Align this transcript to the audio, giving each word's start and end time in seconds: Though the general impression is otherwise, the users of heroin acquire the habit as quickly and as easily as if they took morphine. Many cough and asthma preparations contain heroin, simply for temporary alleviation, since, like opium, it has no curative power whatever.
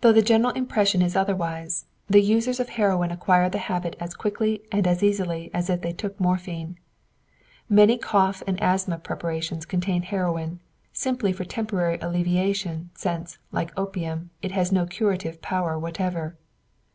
Though 0.00 0.14
the 0.14 0.22
general 0.22 0.52
impression 0.54 1.02
is 1.02 1.14
otherwise, 1.14 1.84
the 2.08 2.22
users 2.22 2.60
of 2.60 2.70
heroin 2.70 3.10
acquire 3.10 3.50
the 3.50 3.58
habit 3.58 3.94
as 4.00 4.14
quickly 4.14 4.62
and 4.72 4.86
as 4.86 5.02
easily 5.02 5.50
as 5.52 5.68
if 5.68 5.82
they 5.82 5.92
took 5.92 6.18
morphine. 6.18 6.78
Many 7.68 7.98
cough 7.98 8.42
and 8.46 8.58
asthma 8.62 8.96
preparations 8.96 9.66
contain 9.66 10.00
heroin, 10.00 10.60
simply 10.94 11.34
for 11.34 11.44
temporary 11.44 11.98
alleviation, 12.00 12.88
since, 12.94 13.36
like 13.52 13.78
opium, 13.78 14.30
it 14.40 14.52
has 14.52 14.72
no 14.72 14.86
curative 14.86 15.42
power 15.42 15.78
whatever. 15.78 16.38